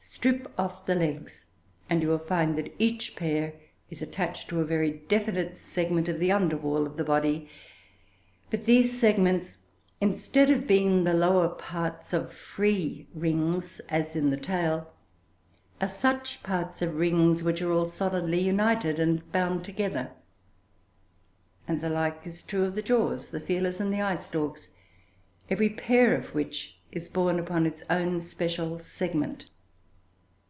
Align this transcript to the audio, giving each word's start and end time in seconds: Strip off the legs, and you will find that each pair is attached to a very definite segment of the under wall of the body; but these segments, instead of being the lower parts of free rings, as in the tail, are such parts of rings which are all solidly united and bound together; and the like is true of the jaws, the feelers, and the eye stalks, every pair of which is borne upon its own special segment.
Strip 0.00 0.50
off 0.58 0.86
the 0.86 0.94
legs, 0.96 1.46
and 1.90 2.02
you 2.02 2.08
will 2.08 2.18
find 2.20 2.56
that 2.56 2.74
each 2.78 3.14
pair 3.16 3.54
is 3.90 4.00
attached 4.02 4.48
to 4.48 4.60
a 4.60 4.64
very 4.64 4.90
definite 5.08 5.56
segment 5.56 6.08
of 6.08 6.18
the 6.20 6.30
under 6.32 6.56
wall 6.56 6.86
of 6.86 6.96
the 6.96 7.04
body; 7.04 7.48
but 8.50 8.64
these 8.64 8.96
segments, 8.98 9.58
instead 10.00 10.50
of 10.50 10.66
being 10.68 11.02
the 11.04 11.12
lower 11.14 11.48
parts 11.48 12.12
of 12.12 12.32
free 12.32 13.06
rings, 13.14 13.80
as 13.90 14.14
in 14.16 14.30
the 14.30 14.36
tail, 14.36 14.92
are 15.80 15.88
such 15.88 16.42
parts 16.44 16.80
of 16.82 16.94
rings 16.96 17.42
which 17.44 17.60
are 17.62 17.70
all 17.72 17.88
solidly 17.88 18.40
united 18.40 18.98
and 19.00 19.30
bound 19.32 19.64
together; 19.64 20.12
and 21.68 21.80
the 21.80 21.90
like 21.90 22.24
is 22.26 22.42
true 22.44 22.64
of 22.64 22.74
the 22.76 22.82
jaws, 22.82 23.30
the 23.30 23.40
feelers, 23.40 23.78
and 23.80 23.92
the 23.92 24.00
eye 24.00 24.14
stalks, 24.16 24.68
every 25.50 25.68
pair 25.68 26.14
of 26.16 26.34
which 26.34 26.78
is 26.92 27.08
borne 27.08 27.38
upon 27.40 27.66
its 27.66 27.82
own 27.90 28.20
special 28.20 28.78
segment. 28.80 29.50